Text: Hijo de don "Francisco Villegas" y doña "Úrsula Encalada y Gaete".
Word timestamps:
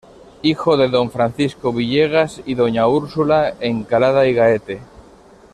Hijo 0.41 0.77
de 0.77 0.87
don 0.89 1.11
"Francisco 1.11 1.71
Villegas" 1.71 2.41
y 2.47 2.55
doña 2.55 2.87
"Úrsula 2.87 3.53
Encalada 3.59 4.25
y 4.25 4.33
Gaete". 4.33 4.81